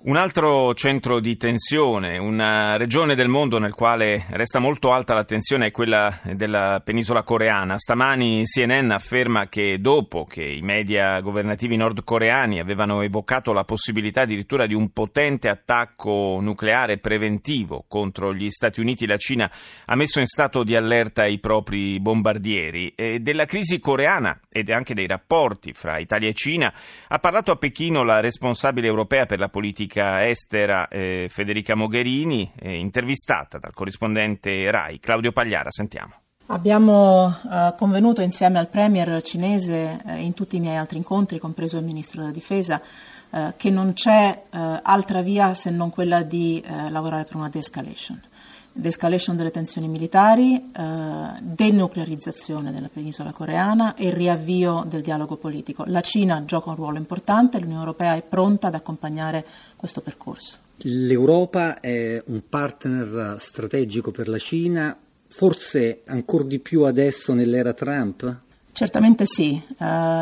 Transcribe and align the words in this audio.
Un 0.00 0.16
altro 0.16 0.74
centro 0.74 1.18
di 1.18 1.36
tensione, 1.36 2.18
una 2.18 2.76
regione 2.76 3.16
del 3.16 3.26
mondo 3.26 3.58
nel 3.58 3.74
quale 3.74 4.26
resta 4.30 4.60
molto 4.60 4.92
alta 4.92 5.12
la 5.12 5.24
tensione 5.24 5.66
è 5.66 5.70
quella 5.72 6.20
della 6.22 6.80
penisola 6.84 7.24
coreana. 7.24 7.76
Stamani 7.78 8.44
CNN 8.44 8.92
afferma 8.92 9.48
che 9.48 9.80
dopo 9.80 10.24
che 10.24 10.44
i 10.44 10.62
media 10.62 11.18
governativi 11.20 11.74
nordcoreani 11.74 12.60
avevano 12.60 13.02
evocato 13.02 13.52
la 13.52 13.64
possibilità 13.64 14.20
addirittura 14.20 14.66
di 14.66 14.72
un 14.72 14.92
potente 14.92 15.48
attacco 15.48 16.38
nucleare 16.40 16.98
preventivo 16.98 17.84
contro 17.88 18.32
gli 18.32 18.50
Stati 18.50 18.78
Uniti, 18.78 19.04
la 19.04 19.16
Cina 19.16 19.50
ha 19.84 19.96
messo 19.96 20.20
in 20.20 20.26
stato 20.26 20.62
di 20.62 20.76
allerta 20.76 21.26
i 21.26 21.40
propri 21.40 21.98
bombardieri. 21.98 22.92
E 22.94 23.18
della 23.18 23.46
crisi 23.46 23.80
coreana 23.80 24.40
ed 24.48 24.70
anche 24.70 24.94
dei 24.94 25.08
rapporti 25.08 25.72
fra 25.72 25.98
Italia 25.98 26.28
e 26.28 26.34
Cina 26.34 26.72
ha 27.08 27.18
parlato 27.18 27.50
a 27.50 27.56
Pechino 27.56 28.04
la 28.04 28.20
responsabile 28.20 28.86
europea 28.86 29.26
per 29.26 29.40
la 29.40 29.48
politica 29.48 29.86
politica 29.88 30.26
estera 30.28 30.88
eh, 30.88 31.28
Federica 31.30 31.74
Mogherini, 31.74 32.52
eh, 32.56 32.78
intervistata 32.78 33.58
dal 33.58 33.72
corrispondente 33.72 34.70
RAI 34.70 35.00
Claudio 35.00 35.32
Pagliara. 35.32 35.70
Sentiamo. 35.70 36.12
Abbiamo 36.46 37.34
eh, 37.50 37.74
convenuto 37.76 38.22
insieme 38.22 38.58
al 38.58 38.68
Premier 38.68 39.22
cinese 39.22 40.00
eh, 40.06 40.20
in 40.20 40.34
tutti 40.34 40.56
i 40.56 40.60
miei 40.60 40.76
altri 40.76 40.98
incontri, 40.98 41.38
compreso 41.38 41.78
il 41.78 41.84
Ministro 41.84 42.20
della 42.20 42.32
Difesa, 42.32 42.80
eh, 43.30 43.54
che 43.56 43.70
non 43.70 43.94
c'è 43.94 44.42
eh, 44.50 44.80
altra 44.82 45.22
via 45.22 45.54
se 45.54 45.70
non 45.70 45.90
quella 45.90 46.22
di 46.22 46.62
lavorare 46.90 47.24
per 47.24 47.36
una 47.36 47.48
de-escalation 47.48 48.20
de-escalation 48.78 49.34
delle 49.34 49.50
tensioni 49.50 49.88
militari, 49.88 50.54
eh, 50.54 51.40
denuclearizzazione 51.40 52.72
della 52.72 52.88
penisola 52.88 53.32
coreana 53.32 53.94
e 53.96 54.10
riavvio 54.10 54.84
del 54.86 55.02
dialogo 55.02 55.36
politico. 55.36 55.82
La 55.86 56.00
Cina 56.00 56.44
gioca 56.44 56.70
un 56.70 56.76
ruolo 56.76 56.98
importante, 56.98 57.58
l'Unione 57.58 57.80
Europea 57.80 58.14
è 58.14 58.22
pronta 58.22 58.68
ad 58.68 58.74
accompagnare 58.74 59.44
questo 59.76 60.00
percorso. 60.00 60.58
L'Europa 60.82 61.80
è 61.80 62.22
un 62.26 62.42
partner 62.48 63.36
strategico 63.40 64.12
per 64.12 64.28
la 64.28 64.38
Cina, 64.38 64.96
forse 65.26 66.02
ancora 66.06 66.44
di 66.44 66.60
più 66.60 66.82
adesso 66.84 67.34
nell'era 67.34 67.72
Trump? 67.72 68.46
Certamente 68.78 69.26
sì, 69.26 69.60
uh, 69.66 69.74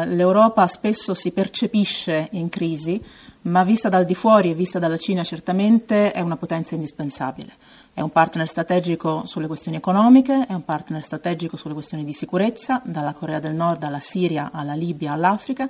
l'Europa 0.06 0.66
spesso 0.66 1.12
si 1.12 1.30
percepisce 1.30 2.28
in 2.30 2.48
crisi, 2.48 2.98
ma 3.42 3.64
vista 3.64 3.90
dal 3.90 4.06
di 4.06 4.14
fuori 4.14 4.50
e 4.50 4.54
vista 4.54 4.78
dalla 4.78 4.96
Cina 4.96 5.22
certamente 5.24 6.10
è 6.10 6.22
una 6.22 6.38
potenza 6.38 6.74
indispensabile. 6.74 7.52
È 7.92 8.00
un 8.00 8.08
partner 8.08 8.48
strategico 8.48 9.26
sulle 9.26 9.46
questioni 9.46 9.76
economiche, 9.76 10.46
è 10.46 10.54
un 10.54 10.64
partner 10.64 11.02
strategico 11.02 11.58
sulle 11.58 11.74
questioni 11.74 12.02
di 12.02 12.14
sicurezza, 12.14 12.80
dalla 12.82 13.12
Corea 13.12 13.40
del 13.40 13.52
Nord 13.52 13.82
alla 13.82 14.00
Siria, 14.00 14.48
alla 14.50 14.72
Libia, 14.72 15.12
all'Africa, 15.12 15.68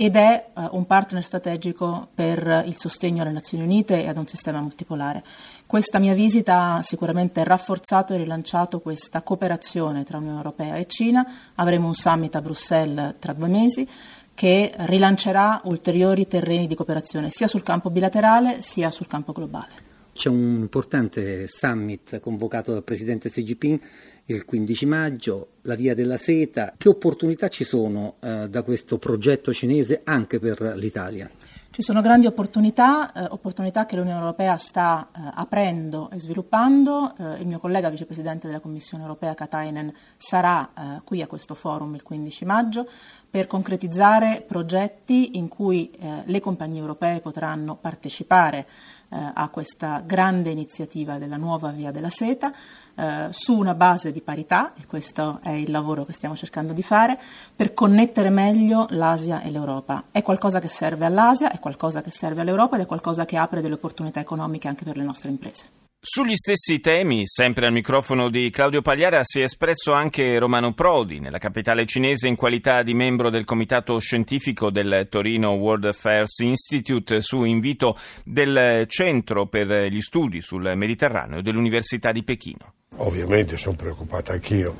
ed 0.00 0.14
è 0.14 0.50
uh, 0.52 0.68
un 0.76 0.86
partner 0.86 1.24
strategico 1.24 2.06
per 2.14 2.62
il 2.66 2.78
sostegno 2.78 3.22
alle 3.22 3.32
Nazioni 3.32 3.64
Unite 3.64 4.00
e 4.00 4.08
ad 4.08 4.16
un 4.16 4.28
sistema 4.28 4.60
multipolare. 4.60 5.24
Questa 5.66 5.98
mia 5.98 6.14
visita 6.14 6.74
ha 6.74 6.82
sicuramente 6.82 7.42
rafforzato 7.42 8.14
e 8.14 8.18
rilanciato 8.18 8.78
questa 8.78 9.22
cooperazione 9.22 10.04
tra 10.04 10.18
Unione 10.18 10.36
Europea 10.36 10.76
e 10.76 10.86
Cina. 10.86 11.26
Avremo 11.56 11.88
un 11.88 11.94
summit 11.94 12.32
a 12.36 12.40
Bruxelles 12.40 13.16
tra 13.18 13.32
due 13.32 13.48
mesi 13.48 13.88
che 14.34 14.72
rilancerà 14.76 15.62
ulteriori 15.64 16.28
terreni 16.28 16.68
di 16.68 16.76
cooperazione 16.76 17.30
sia 17.30 17.48
sul 17.48 17.64
campo 17.64 17.90
bilaterale 17.90 18.60
sia 18.60 18.92
sul 18.92 19.08
campo 19.08 19.32
globale. 19.32 19.87
C'è 20.18 20.28
un 20.28 20.58
importante 20.62 21.46
summit 21.46 22.18
convocato 22.18 22.72
dal 22.72 22.82
presidente 22.82 23.28
Xi 23.28 23.44
Jinping 23.44 23.80
il 24.24 24.44
15 24.44 24.84
maggio, 24.84 25.48
la 25.62 25.76
via 25.76 25.94
della 25.94 26.16
seta. 26.16 26.74
Che 26.76 26.88
opportunità 26.88 27.46
ci 27.46 27.62
sono 27.62 28.16
eh, 28.18 28.48
da 28.48 28.62
questo 28.64 28.98
progetto 28.98 29.52
cinese 29.52 30.00
anche 30.02 30.40
per 30.40 30.74
l'Italia? 30.74 31.30
Ci 31.70 31.82
sono 31.82 32.00
grandi 32.00 32.26
opportunità, 32.26 33.12
eh, 33.12 33.26
opportunità 33.30 33.86
che 33.86 33.94
l'Unione 33.94 34.18
Europea 34.18 34.56
sta 34.56 35.08
eh, 35.14 35.20
aprendo 35.34 36.10
e 36.10 36.18
sviluppando. 36.18 37.14
Eh, 37.16 37.40
il 37.42 37.46
mio 37.46 37.60
collega 37.60 37.88
vicepresidente 37.88 38.48
della 38.48 38.58
Commissione 38.58 39.04
Europea 39.04 39.34
Katainen 39.34 39.94
sarà 40.16 40.68
eh, 40.76 41.00
qui 41.04 41.22
a 41.22 41.28
questo 41.28 41.54
forum 41.54 41.94
il 41.94 42.02
15 42.02 42.44
maggio 42.44 42.88
per 43.30 43.46
concretizzare 43.46 44.42
progetti 44.44 45.36
in 45.36 45.46
cui 45.46 45.90
eh, 45.90 46.22
le 46.24 46.40
compagnie 46.40 46.80
europee 46.80 47.20
potranno 47.20 47.76
partecipare 47.76 48.66
a 49.10 49.48
questa 49.48 50.02
grande 50.04 50.50
iniziativa 50.50 51.18
della 51.18 51.36
nuova 51.36 51.70
Via 51.70 51.90
della 51.90 52.10
Seta 52.10 52.52
eh, 52.94 53.28
su 53.30 53.56
una 53.56 53.74
base 53.74 54.12
di 54.12 54.20
parità, 54.20 54.74
e 54.74 54.86
questo 54.86 55.38
è 55.42 55.50
il 55.50 55.70
lavoro 55.70 56.04
che 56.04 56.12
stiamo 56.12 56.36
cercando 56.36 56.72
di 56.72 56.82
fare, 56.82 57.18
per 57.54 57.72
connettere 57.72 58.28
meglio 58.30 58.86
l'Asia 58.90 59.40
e 59.40 59.50
l'Europa. 59.50 60.04
È 60.10 60.22
qualcosa 60.22 60.60
che 60.60 60.68
serve 60.68 61.06
all'Asia, 61.06 61.50
è 61.50 61.58
qualcosa 61.58 62.02
che 62.02 62.10
serve 62.10 62.42
all'Europa 62.42 62.76
ed 62.76 62.82
è 62.82 62.86
qualcosa 62.86 63.24
che 63.24 63.36
apre 63.36 63.60
delle 63.60 63.74
opportunità 63.74 64.20
economiche 64.20 64.68
anche 64.68 64.84
per 64.84 64.96
le 64.96 65.04
nostre 65.04 65.30
imprese. 65.30 65.87
Sugli 66.10 66.36
stessi 66.36 66.80
temi, 66.80 67.26
sempre 67.26 67.66
al 67.66 67.72
microfono 67.72 68.30
di 68.30 68.48
Claudio 68.48 68.80
Pagliara, 68.80 69.20
si 69.24 69.40
è 69.40 69.42
espresso 69.42 69.92
anche 69.92 70.38
Romano 70.38 70.72
Prodi, 70.72 71.20
nella 71.20 71.36
capitale 71.36 71.84
cinese 71.84 72.28
in 72.28 72.34
qualità 72.34 72.82
di 72.82 72.94
membro 72.94 73.28
del 73.28 73.44
comitato 73.44 73.98
scientifico 73.98 74.70
del 74.70 75.08
Torino 75.10 75.50
World 75.50 75.84
Affairs 75.84 76.38
Institute 76.38 77.20
su 77.20 77.44
invito 77.44 77.98
del 78.24 78.86
Centro 78.88 79.48
per 79.48 79.68
gli 79.92 80.00
studi 80.00 80.40
sul 80.40 80.72
Mediterraneo 80.76 81.42
dell'Università 81.42 82.10
di 82.10 82.22
Pechino. 82.22 82.72
Ovviamente 82.96 83.58
sono 83.58 83.76
preoccupato 83.76 84.32
anch'io, 84.32 84.74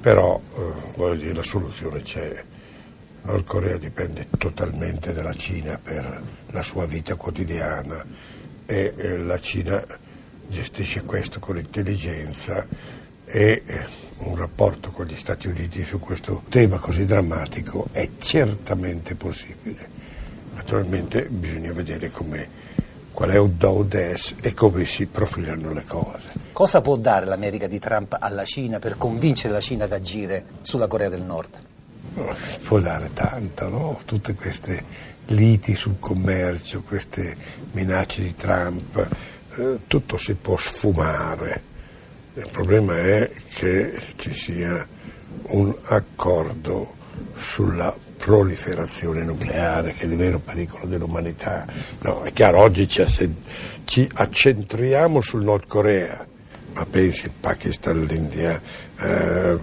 però 0.00 0.38
eh, 0.54 1.16
dire, 1.16 1.32
la 1.32 1.42
soluzione 1.42 2.02
c'è. 2.02 2.44
Nord 3.22 3.44
Corea 3.46 3.78
dipende 3.78 4.28
totalmente 4.36 5.14
dalla 5.14 5.32
Cina 5.32 5.80
per 5.82 6.20
la 6.50 6.62
sua 6.62 6.84
vita 6.84 7.14
quotidiana 7.14 8.04
e 8.66 8.94
eh, 8.94 9.16
la 9.16 9.40
Cina 9.40 9.82
gestisce 10.54 11.02
questo 11.02 11.40
con 11.40 11.58
intelligenza 11.58 12.66
e 13.26 13.62
eh, 13.66 13.84
un 14.18 14.36
rapporto 14.36 14.90
con 14.90 15.06
gli 15.06 15.16
Stati 15.16 15.48
Uniti 15.48 15.84
su 15.84 15.98
questo 15.98 16.44
tema 16.48 16.78
così 16.78 17.04
drammatico 17.04 17.88
è 17.90 18.08
certamente 18.18 19.16
possibile. 19.16 20.02
Naturalmente 20.54 21.24
bisogna 21.24 21.72
vedere 21.72 22.10
qual 22.10 23.30
è 23.30 23.38
un 23.38 23.56
do 23.56 23.82
des 23.82 24.36
e 24.40 24.54
come 24.54 24.84
si 24.84 25.06
profilano 25.06 25.72
le 25.72 25.84
cose. 25.84 26.32
Cosa 26.52 26.80
può 26.80 26.96
dare 26.96 27.26
l'America 27.26 27.66
di 27.66 27.80
Trump 27.80 28.16
alla 28.18 28.44
Cina 28.44 28.78
per 28.78 28.96
convincere 28.96 29.52
la 29.52 29.60
Cina 29.60 29.84
ad 29.84 29.92
agire 29.92 30.44
sulla 30.60 30.86
Corea 30.86 31.08
del 31.08 31.22
Nord? 31.22 31.58
Può 32.64 32.78
dare 32.78 33.10
tanto, 33.12 33.68
no? 33.68 33.98
Tutte 34.04 34.34
queste 34.34 34.84
liti 35.26 35.74
sul 35.74 35.96
commercio, 35.98 36.82
queste 36.82 37.34
minacce 37.72 38.22
di 38.22 38.34
Trump 38.36 39.06
eh, 39.56 39.78
tutto 39.86 40.16
si 40.18 40.34
può 40.34 40.56
sfumare. 40.56 41.72
Il 42.34 42.48
problema 42.50 42.98
è 42.98 43.30
che 43.54 43.96
ci 44.16 44.34
sia 44.34 44.86
un 45.48 45.74
accordo 45.84 46.94
sulla 47.36 47.94
proliferazione 48.16 49.22
nucleare, 49.22 49.92
che 49.92 50.02
è 50.02 50.06
il 50.06 50.16
vero 50.16 50.38
pericolo 50.38 50.86
dell'umanità. 50.86 51.66
No, 52.00 52.22
è 52.22 52.32
chiaro, 52.32 52.58
oggi 52.58 52.88
ci, 52.88 53.04
ci 53.84 54.08
accentriamo 54.12 55.20
sul 55.20 55.44
Nord 55.44 55.66
Corea, 55.66 56.26
ma 56.72 56.86
pensi 56.86 57.26
il 57.26 57.32
Pakistan, 57.38 58.04
l'India, 58.04 58.60
eh, 58.98 59.58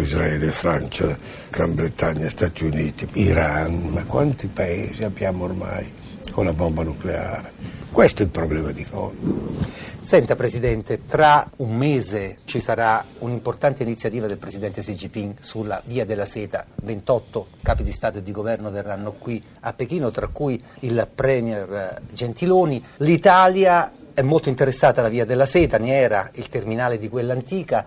Israele, 0.00 0.50
Francia, 0.50 1.18
Gran 1.50 1.74
Bretagna, 1.74 2.28
Stati 2.30 2.64
Uniti, 2.64 3.06
Iran, 3.14 3.88
ma 3.92 4.04
quanti 4.04 4.46
paesi 4.46 5.04
abbiamo 5.04 5.44
ormai 5.44 6.04
con 6.30 6.44
la 6.44 6.52
bomba 6.52 6.82
nucleare? 6.82 7.52
Questo 7.90 8.22
è 8.22 8.24
il 8.26 8.30
problema 8.30 8.72
di 8.72 8.84
fondo. 8.84 9.84
Senta 10.06 10.36
Presidente, 10.36 11.04
tra 11.04 11.50
un 11.56 11.74
mese 11.76 12.38
ci 12.44 12.60
sarà 12.60 13.04
un'importante 13.18 13.82
iniziativa 13.82 14.28
del 14.28 14.36
Presidente 14.36 14.80
Xi 14.80 14.94
Jinping 14.94 15.34
sulla 15.40 15.82
Via 15.84 16.04
della 16.04 16.26
Seta. 16.26 16.64
28 16.82 17.46
capi 17.62 17.82
di 17.82 17.90
Stato 17.90 18.18
e 18.18 18.22
di 18.22 18.30
Governo 18.30 18.70
verranno 18.70 19.12
qui 19.12 19.42
a 19.60 19.72
Pechino, 19.72 20.12
tra 20.12 20.28
cui 20.28 20.62
il 20.80 21.08
Premier 21.12 22.00
Gentiloni. 22.12 22.84
L'Italia 22.98 23.90
è 24.14 24.22
molto 24.22 24.48
interessata 24.48 25.00
alla 25.00 25.08
Via 25.08 25.24
della 25.24 25.44
Seta, 25.44 25.76
ne 25.78 25.94
era 25.94 26.30
il 26.34 26.48
terminale 26.48 26.98
di 26.98 27.08
quella 27.08 27.32
antica. 27.32 27.84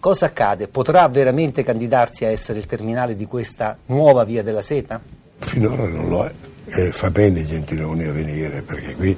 Cosa 0.00 0.26
accade? 0.26 0.68
Potrà 0.68 1.06
veramente 1.08 1.62
candidarsi 1.62 2.24
a 2.24 2.30
essere 2.30 2.60
il 2.60 2.66
terminale 2.66 3.14
di 3.14 3.26
questa 3.26 3.76
nuova 3.86 4.24
Via 4.24 4.42
della 4.42 4.62
Seta? 4.62 4.98
Finora 5.38 5.86
non 5.86 6.08
lo 6.08 6.24
è. 6.24 6.32
Eh, 6.70 6.92
fa 6.92 7.10
bene 7.10 7.44
Gentiloni 7.44 8.04
a 8.04 8.12
venire 8.12 8.60
perché 8.62 8.94
qui 8.94 9.16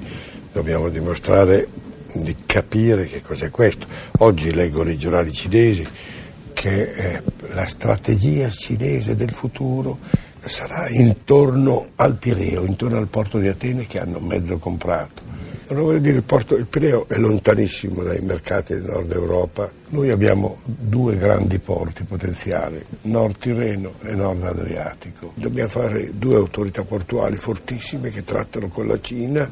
dobbiamo 0.53 0.89
dimostrare 0.89 1.67
di 2.13 2.37
capire 2.47 3.07
che 3.07 3.23
cos'è 3.23 3.51
questo. 3.51 3.87
Oggi 4.19 4.53
leggo 4.53 4.83
nei 4.83 4.97
giornali 4.97 5.33
cinesi 5.33 5.85
che 6.53 6.93
eh, 6.93 7.23
la 7.53 7.67
strategia 7.67 8.51
cinese 8.51 9.17
del 9.17 9.33
futuro 9.33 9.99
sarà 10.45 10.89
intorno 10.89 11.89
al 11.97 12.17
Pireo, 12.17 12.65
intorno 12.65 12.99
al 12.99 13.09
porto 13.09 13.39
di 13.39 13.49
Atene 13.49 13.87
che 13.87 13.99
hanno 13.99 14.21
mezzo 14.21 14.59
comprato. 14.59 15.30
Allora 15.71 15.85
voglio 15.85 15.99
dire, 16.01 16.17
il 16.17 16.25
porto 16.25 16.57
il 16.57 16.67
Pireo 16.67 17.07
è 17.07 17.17
lontanissimo 17.17 18.03
dai 18.03 18.19
mercati 18.23 18.75
del 18.75 18.83
nord 18.83 19.13
Europa. 19.13 19.71
Noi 19.91 20.11
abbiamo 20.11 20.59
due 20.65 21.17
grandi 21.17 21.61
porti 21.61 22.03
potenziali, 22.03 22.85
nord 23.03 23.39
Tirreno 23.39 23.93
e 24.03 24.17
nord 24.17 24.43
Adriatico. 24.43 25.33
Dobbiamo 25.37 25.69
fare 25.69 26.11
due 26.15 26.35
autorità 26.35 26.83
portuali 26.83 27.37
fortissime 27.37 28.11
che 28.11 28.25
trattano 28.25 28.67
con 28.67 28.89
la 28.89 29.01
Cina 29.01 29.49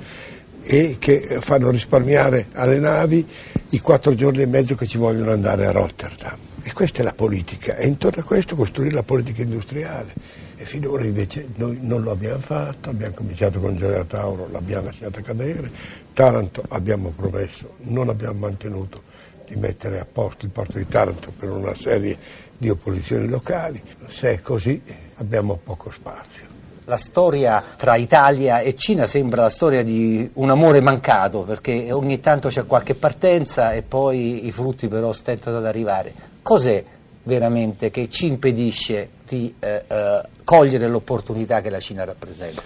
e 0.60 0.96
che 0.98 1.38
fanno 1.38 1.70
risparmiare 1.70 2.48
alle 2.54 2.80
navi 2.80 3.24
i 3.68 3.78
quattro 3.78 4.12
giorni 4.16 4.42
e 4.42 4.46
mezzo 4.46 4.74
che 4.74 4.88
ci 4.88 4.98
vogliono 4.98 5.30
andare 5.30 5.66
a 5.66 5.70
Rotterdam. 5.70 6.47
E 6.68 6.72
questa 6.74 7.00
è 7.00 7.02
la 7.02 7.14
politica, 7.14 7.76
e 7.76 7.86
intorno 7.86 8.20
a 8.20 8.24
questo 8.26 8.54
costruire 8.54 8.94
la 8.94 9.02
politica 9.02 9.40
industriale. 9.40 10.12
E 10.54 10.66
finora 10.66 11.02
invece 11.02 11.48
noi 11.54 11.78
non 11.80 12.02
lo 12.02 12.10
abbiamo 12.10 12.40
fatto, 12.40 12.90
abbiamo 12.90 13.14
cominciato 13.14 13.58
con 13.58 13.74
Gioia 13.74 14.04
Tauro, 14.04 14.48
l'abbiamo 14.52 14.84
lasciata 14.84 15.22
cadere, 15.22 15.70
Taranto 16.12 16.62
abbiamo 16.68 17.08
promesso, 17.16 17.76
non 17.84 18.10
abbiamo 18.10 18.40
mantenuto 18.40 19.04
di 19.46 19.56
mettere 19.56 19.98
a 19.98 20.04
posto 20.04 20.44
il 20.44 20.50
porto 20.50 20.76
di 20.76 20.86
Taranto 20.86 21.32
per 21.34 21.48
una 21.48 21.74
serie 21.74 22.18
di 22.58 22.68
opposizioni 22.68 23.28
locali. 23.28 23.82
Se 24.06 24.34
è 24.34 24.40
così 24.42 24.82
abbiamo 25.14 25.58
poco 25.64 25.90
spazio 25.90 26.56
la 26.84 26.96
storia 26.96 27.62
tra 27.76 27.96
Italia 27.96 28.60
e 28.60 28.74
Cina 28.74 29.04
sembra 29.06 29.42
la 29.42 29.50
storia 29.50 29.82
di 29.82 30.28
un 30.34 30.48
amore 30.48 30.80
mancato, 30.80 31.42
perché 31.42 31.92
ogni 31.92 32.18
tanto 32.18 32.48
c'è 32.48 32.64
qualche 32.64 32.94
partenza 32.94 33.74
e 33.74 33.82
poi 33.82 34.46
i 34.46 34.52
frutti 34.52 34.88
però 34.88 35.12
stentano 35.12 35.58
ad 35.58 35.66
arrivare. 35.66 36.27
Cos'è 36.48 36.82
veramente 37.24 37.90
che 37.90 38.08
ci 38.08 38.26
impedisce 38.26 39.10
di 39.28 39.54
eh, 39.60 39.84
eh, 39.86 40.22
cogliere 40.44 40.88
l'opportunità 40.88 41.60
che 41.60 41.68
la 41.68 41.78
Cina 41.78 42.04
rappresenta? 42.04 42.62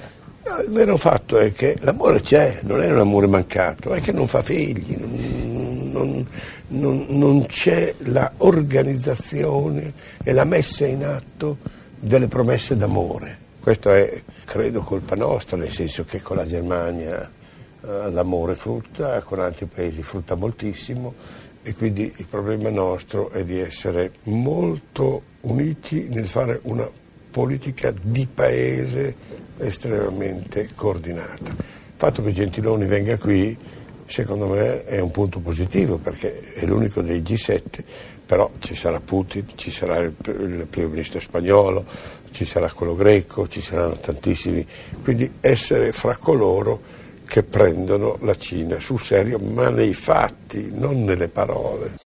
No, 0.46 0.58
il 0.58 0.68
vero 0.68 0.96
fatto 0.96 1.36
è 1.36 1.52
che 1.52 1.76
l'amore 1.80 2.20
c'è, 2.20 2.60
non 2.62 2.80
è 2.80 2.86
un 2.88 3.00
amore 3.00 3.26
mancato, 3.26 3.92
è 3.92 4.00
che 4.00 4.12
non 4.12 4.28
fa 4.28 4.40
figli, 4.40 4.94
non, 4.96 5.90
non, 5.90 6.26
non, 6.68 7.06
non 7.08 7.44
c'è 7.46 7.92
l'organizzazione 7.98 9.92
e 10.22 10.32
la 10.32 10.44
messa 10.44 10.86
in 10.86 11.04
atto 11.04 11.56
delle 11.98 12.28
promesse 12.28 12.76
d'amore. 12.76 13.36
Questo 13.58 13.90
è, 13.90 14.22
credo, 14.44 14.82
colpa 14.82 15.16
nostra, 15.16 15.56
nel 15.56 15.72
senso 15.72 16.04
che 16.04 16.22
con 16.22 16.36
la 16.36 16.46
Germania 16.46 17.20
eh, 17.84 18.10
l'amore 18.12 18.54
frutta, 18.54 19.22
con 19.22 19.40
altri 19.40 19.66
paesi 19.66 20.04
frutta 20.04 20.36
moltissimo 20.36 21.14
e 21.62 21.74
quindi 21.74 22.12
il 22.16 22.26
problema 22.26 22.70
nostro 22.70 23.30
è 23.30 23.44
di 23.44 23.58
essere 23.58 24.12
molto 24.24 25.22
uniti 25.42 26.08
nel 26.08 26.26
fare 26.26 26.58
una 26.62 26.88
politica 27.30 27.92
di 28.00 28.26
paese 28.32 29.14
estremamente 29.58 30.70
coordinata. 30.74 31.50
Il 31.50 32.08
fatto 32.08 32.22
che 32.22 32.32
Gentiloni 32.32 32.84
venga 32.84 33.16
qui 33.16 33.56
secondo 34.06 34.46
me 34.48 34.84
è 34.84 35.00
un 35.00 35.10
punto 35.10 35.38
positivo 35.38 35.96
perché 35.96 36.52
è 36.52 36.66
l'unico 36.66 37.00
dei 37.00 37.22
G7, 37.22 37.82
però 38.26 38.50
ci 38.58 38.74
sarà 38.74 39.00
Putin, 39.00 39.46
ci 39.54 39.70
sarà 39.70 39.98
il, 39.98 40.14
il 40.26 40.66
primo 40.68 40.88
ministro 40.88 41.20
spagnolo, 41.20 41.84
ci 42.32 42.44
sarà 42.44 42.70
quello 42.72 42.94
greco, 42.94 43.48
ci 43.48 43.60
saranno 43.60 43.96
tantissimi, 43.98 44.66
quindi 45.02 45.30
essere 45.40 45.92
fra 45.92 46.16
coloro 46.16 47.00
che 47.32 47.42
prendono 47.42 48.18
la 48.20 48.36
Cina 48.36 48.78
sul 48.78 49.00
serio, 49.00 49.38
ma 49.38 49.70
nei 49.70 49.94
fatti, 49.94 50.70
non 50.70 51.02
nelle 51.02 51.28
parole. 51.28 51.94